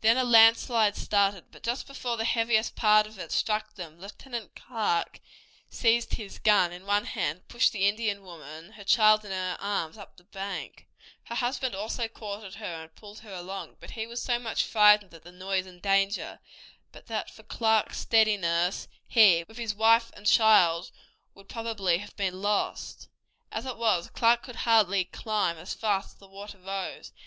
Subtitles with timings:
[0.00, 4.56] Then a landslide started, but just before the heaviest part of it struck them Lieutenant
[4.56, 5.20] Clark
[5.68, 9.58] seized his gun in one hand, and pushed the Indian woman, her child in her
[9.60, 10.86] arms, up the bank.
[11.24, 14.62] Her husband also caught at her and pulled her along, but he was so much
[14.62, 16.40] frightened at the noise and danger
[16.92, 20.90] that but for Clark's steadiness he, with his wife and child,
[21.34, 23.10] would probably have been lost.
[23.52, 27.12] As it was, Clark could hardly climb as fast as the water rose.